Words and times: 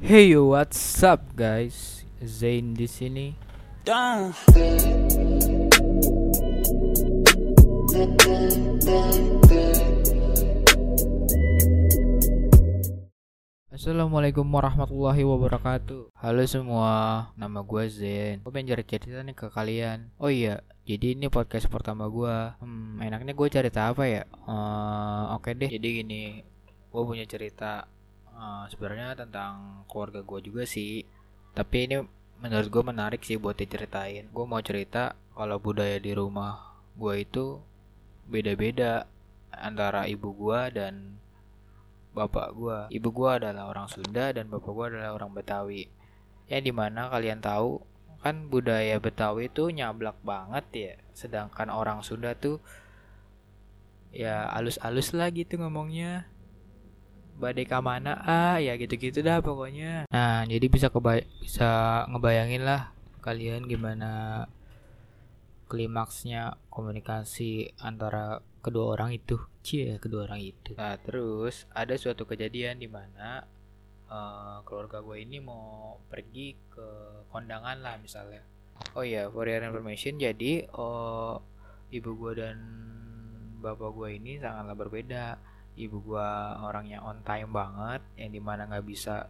Hey 0.00 0.32
yo, 0.32 0.48
what's 0.56 1.04
up 1.04 1.36
guys? 1.36 2.08
Zain 2.24 2.72
di 2.72 2.88
sini. 2.88 3.36
Assalamualaikum 13.68 14.48
warahmatullahi 14.48 15.20
wabarakatuh. 15.20 16.16
Halo 16.16 16.48
semua, 16.48 17.28
nama 17.36 17.60
gue 17.60 17.84
Zain. 17.92 18.40
Gue 18.40 18.52
pengen 18.56 18.72
cerita 18.72 19.20
nih 19.20 19.36
ke 19.36 19.52
kalian. 19.52 20.08
Oh 20.16 20.32
iya, 20.32 20.64
jadi 20.88 21.12
ini 21.12 21.28
podcast 21.28 21.68
pertama 21.68 22.08
gue. 22.08 22.56
Hmm, 22.56 22.96
enaknya 23.04 23.36
gue 23.36 23.48
cerita 23.52 23.92
apa 23.92 24.08
ya? 24.08 24.24
Eh, 24.24 25.24
Oke 25.36 25.52
deh. 25.52 25.68
Jadi 25.68 25.88
gini, 26.00 26.40
gue 26.88 27.02
punya 27.04 27.28
cerita 27.28 27.84
eh, 28.40 28.64
sebenarnya 28.72 29.20
tentang 29.20 29.84
keluarga 29.86 30.24
gue 30.24 30.40
juga 30.48 30.64
sih. 30.64 31.04
Tapi 31.52 31.76
ini 31.84 31.96
menurut 32.40 32.68
gue 32.72 32.82
menarik 32.82 33.20
sih 33.20 33.36
buat 33.36 33.60
diceritain. 33.60 34.32
Gue 34.32 34.44
mau 34.48 34.64
cerita 34.64 35.12
kalau 35.36 35.60
budaya 35.60 36.00
di 36.00 36.16
rumah 36.16 36.80
gue 36.96 37.14
itu 37.20 37.60
beda-beda 38.24 39.04
antara 39.52 40.08
ibu 40.08 40.32
gue 40.32 40.60
dan 40.72 41.20
bapak 42.10 42.48
gua. 42.54 42.78
Ibu 42.90 43.08
gua 43.14 43.38
adalah 43.38 43.70
orang 43.70 43.86
Sunda 43.86 44.34
dan 44.34 44.50
bapak 44.50 44.70
gua 44.70 44.86
adalah 44.90 45.14
orang 45.14 45.32
Betawi. 45.34 45.86
Ya 46.50 46.58
di 46.58 46.74
mana 46.74 47.06
kalian 47.08 47.38
tahu 47.38 47.82
kan 48.20 48.50
budaya 48.50 48.98
Betawi 48.98 49.48
itu 49.48 49.70
nyablak 49.70 50.18
banget 50.26 50.66
ya. 50.74 50.94
Sedangkan 51.14 51.70
orang 51.70 52.02
Sunda 52.02 52.34
tuh 52.34 52.58
ya 54.10 54.50
alus-alus 54.50 55.14
lah 55.14 55.30
gitu 55.30 55.58
ngomongnya. 55.58 56.26
Badai 57.40 57.64
kamana? 57.64 58.20
Ah 58.22 58.60
ya 58.60 58.76
gitu-gitu 58.76 59.24
dah 59.24 59.40
pokoknya. 59.40 60.04
Nah 60.12 60.44
jadi 60.44 60.66
bisa 60.68 60.92
kebay 60.92 61.24
bisa 61.40 62.04
ngebayangin 62.12 62.62
lah 62.68 62.92
kalian 63.24 63.64
gimana 63.64 64.44
klimaksnya 65.72 66.60
komunikasi 66.68 67.72
antara 67.80 68.44
kedua 68.60 68.92
orang 68.94 69.16
itu. 69.16 69.40
Cie 69.64 69.96
kedua 69.96 70.28
orang 70.28 70.44
itu. 70.44 70.76
Nah 70.76 71.00
terus 71.00 71.64
ada 71.72 71.96
suatu 71.96 72.28
kejadian 72.28 72.76
di 72.76 72.88
mana 72.92 73.48
eh, 74.06 74.56
keluarga 74.68 75.00
gue 75.00 75.16
ini 75.24 75.40
mau 75.40 75.96
pergi 76.12 76.54
ke 76.68 76.88
kondangan 77.32 77.80
lah 77.80 77.96
misalnya. 77.96 78.44
Oh 78.96 79.04
ya 79.04 79.28
for 79.32 79.48
your 79.48 79.64
information 79.64 80.16
jadi 80.20 80.68
oh, 80.72 81.40
ibu 81.92 82.10
gue 82.16 82.32
dan 82.40 82.58
bapak 83.60 83.92
gue 83.92 84.08
ini 84.16 84.40
sangatlah 84.40 84.72
berbeda 84.72 85.24
ibu 85.76 86.02
gue 86.02 86.30
orangnya 86.64 87.02
on 87.04 87.22
time 87.22 87.50
banget 87.50 88.02
yang 88.18 88.30
di 88.30 88.40
mana 88.42 88.66
nggak 88.66 88.86
bisa 88.86 89.28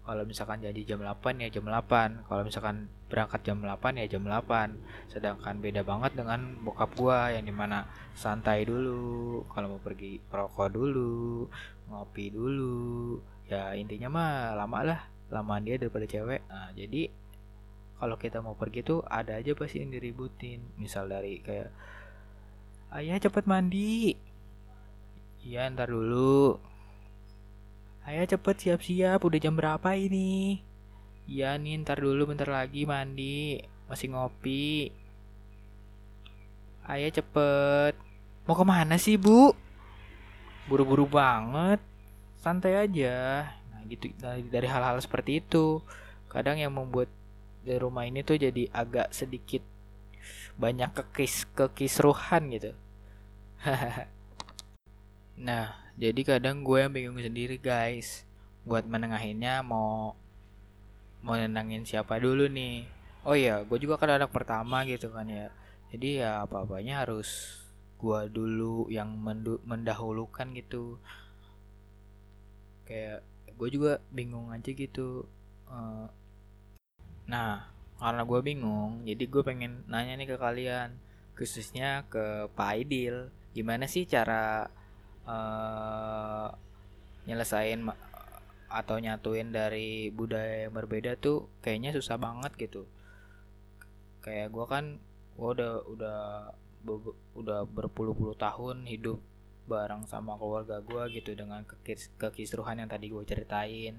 kalau 0.00 0.26
misalkan 0.26 0.64
jadi 0.64 0.80
jam 0.82 1.04
8 1.04 1.44
ya 1.44 1.48
jam 1.52 1.68
8 1.68 2.26
kalau 2.26 2.42
misalkan 2.42 2.90
berangkat 3.06 3.46
jam 3.46 3.62
8 3.62 4.00
ya 4.00 4.06
jam 4.10 4.24
8 4.26 5.12
sedangkan 5.12 5.60
beda 5.60 5.86
banget 5.86 6.18
dengan 6.18 6.56
bokap 6.64 6.90
gua 6.96 7.30
yang 7.30 7.44
di 7.46 7.54
mana 7.54 7.86
santai 8.16 8.66
dulu 8.66 9.44
kalau 9.52 9.76
mau 9.76 9.82
pergi 9.82 10.18
rokok 10.32 10.68
dulu 10.72 11.46
ngopi 11.90 12.30
dulu. 12.30 13.18
Ya 13.50 13.74
intinya 13.74 14.08
mah 14.08 14.54
lama 14.54 14.78
lah 14.86 15.00
lamaan 15.28 15.66
dia 15.66 15.76
daripada 15.76 16.06
cewek. 16.06 16.46
Nah 16.46 16.70
jadi 16.72 17.10
kalau 17.98 18.16
kita 18.16 18.40
mau 18.40 18.56
pergi 18.56 18.80
tuh 18.80 19.04
ada 19.04 19.36
aja 19.36 19.52
pasti 19.58 19.82
yang 19.82 19.92
diributin. 19.92 20.62
Misal 20.78 21.10
dari 21.10 21.42
kayak 21.42 21.70
ayah 22.94 23.18
cepet 23.18 23.44
mandi 23.44 24.14
iya 25.44 25.68
ntar 25.72 25.88
dulu 25.92 26.60
Ayo 28.00 28.24
cepet 28.24 28.56
siap-siap, 28.64 29.20
udah 29.20 29.38
jam 29.38 29.54
berapa 29.54 29.92
ini? 29.92 30.58
Iya 31.28 31.54
nih, 31.60 31.84
ntar 31.84 32.00
dulu 32.00 32.32
bentar 32.32 32.48
lagi 32.48 32.88
mandi, 32.88 33.60
masih 33.86 34.16
ngopi. 34.16 34.88
Ayo 36.88 37.06
cepet. 37.12 37.94
Mau 38.48 38.56
ke 38.56 38.64
mana 38.64 38.98
sih 38.98 39.14
bu? 39.14 39.54
Buru-buru 40.66 41.06
banget. 41.06 41.78
Santai 42.40 42.82
aja. 42.82 43.46
Nah 43.70 43.84
gitu 43.86 44.10
dari, 44.18 44.66
hal-hal 44.66 44.98
seperti 44.98 45.38
itu. 45.38 45.78
Kadang 46.26 46.58
yang 46.58 46.74
membuat 46.74 47.06
di 47.62 47.76
rumah 47.78 48.08
ini 48.08 48.24
tuh 48.24 48.40
jadi 48.40 48.66
agak 48.74 49.14
sedikit 49.14 49.60
banyak 50.58 50.90
kekis 50.96 51.46
kekisruhan 51.52 52.48
gitu. 52.58 52.72
nah, 55.40 55.72
jadi 55.96 56.20
kadang 56.36 56.62
gue 56.62 56.78
yang 56.84 56.92
bingung 56.92 57.18
sendiri 57.20 57.56
guys. 57.56 58.28
Buat 58.64 58.84
menengahinnya 58.84 59.64
mau 59.64 60.16
mau 61.20 61.36
nenangin 61.36 61.84
siapa 61.84 62.16
dulu 62.16 62.48
nih. 62.48 62.84
Oh 63.28 63.36
iya 63.36 63.60
gue 63.64 63.78
juga 63.80 64.00
kan 64.00 64.16
anak 64.16 64.32
pertama 64.32 64.84
gitu 64.88 65.12
kan 65.12 65.28
ya. 65.28 65.52
Jadi 65.92 66.24
ya 66.24 66.44
apa 66.44 66.64
apanya 66.64 67.04
harus 67.04 67.60
gue 68.00 68.20
dulu 68.32 68.88
yang 68.88 69.12
mendahulukan 69.64 70.48
gitu. 70.56 70.96
Kayak 72.88 73.24
gue 73.52 73.68
juga 73.68 74.00
bingung 74.08 74.48
aja 74.52 74.70
gitu. 74.72 75.28
Eh, 75.68 76.06
nah 77.28 77.68
karena 78.00 78.24
gue 78.24 78.40
bingung 78.40 79.04
jadi 79.04 79.24
gue 79.28 79.42
pengen 79.44 79.84
nanya 79.84 80.16
nih 80.16 80.28
ke 80.32 80.36
kalian 80.40 80.96
khususnya 81.36 82.08
ke 82.08 82.48
Pak 82.56 82.68
Aidil. 82.76 83.28
Gimana 83.52 83.84
sih 83.84 84.08
cara 84.08 84.70
eh 85.26 86.48
nyelesain 87.28 87.80
atau 88.70 88.96
nyatuin 89.02 89.50
dari 89.50 90.08
budaya 90.14 90.66
yang 90.66 90.74
berbeda 90.78 91.18
tuh 91.18 91.50
kayaknya 91.64 91.90
susah 91.96 92.16
banget 92.16 92.52
gitu. 92.56 92.86
Kayak 94.24 94.48
gua 94.54 94.66
kan 94.68 94.84
gua 95.36 95.48
udah 95.56 95.72
udah 95.88 96.18
be- 96.84 97.18
udah 97.36 97.60
berpuluh-puluh 97.68 98.36
tahun 98.36 98.84
hidup 98.88 99.18
bareng 99.70 100.04
sama 100.08 100.34
keluarga 100.40 100.80
gua 100.82 101.06
gitu 101.10 101.32
dengan 101.36 101.62
kekis- 101.64 102.12
kekisruhan 102.20 102.80
yang 102.82 102.90
tadi 102.90 103.06
gue 103.12 103.24
ceritain. 103.24 103.94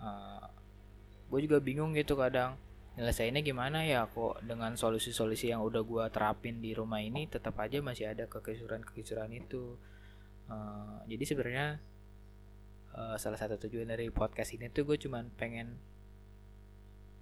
Eh, 0.00 0.46
gue 1.30 1.40
juga 1.46 1.58
bingung 1.62 1.94
gitu 1.94 2.18
kadang 2.18 2.58
nyelesainnya 2.98 3.40
gimana 3.46 3.86
ya 3.86 4.04
kok 4.10 4.42
dengan 4.42 4.74
solusi-solusi 4.74 5.54
yang 5.54 5.62
udah 5.62 5.82
gua 5.86 6.04
terapin 6.10 6.58
di 6.58 6.74
rumah 6.74 7.00
ini 7.00 7.30
tetap 7.30 7.54
aja 7.62 7.78
masih 7.80 8.10
ada 8.12 8.26
kekisuran-kekisuran 8.26 9.30
itu 9.32 9.78
Eh, 10.50 10.98
jadi 11.14 11.24
sebenarnya 11.24 11.66
eh, 12.98 13.16
salah 13.16 13.38
satu 13.38 13.56
tujuan 13.66 13.94
dari 13.94 14.10
podcast 14.10 14.50
ini 14.54 14.66
tuh 14.74 14.82
gue 14.82 14.98
cuman 14.98 15.30
pengen 15.38 15.78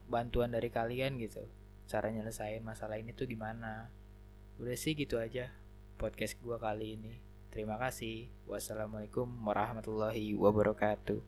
bantuan 0.08 0.48
dari 0.48 0.72
kalian 0.72 1.20
gitu. 1.20 1.44
Cara 1.88 2.08
nyelesain 2.08 2.64
masalah 2.64 2.96
ini 2.96 3.12
tuh 3.12 3.28
gimana? 3.28 3.92
Udah 4.56 4.76
sih 4.76 4.96
gitu 4.96 5.20
aja 5.20 5.52
podcast 6.00 6.40
gue 6.40 6.56
kali 6.56 6.96
ini. 6.96 7.20
Terima 7.48 7.76
kasih. 7.80 8.28
Wassalamualaikum 8.44 9.28
warahmatullahi 9.44 10.36
wabarakatuh. 10.36 11.20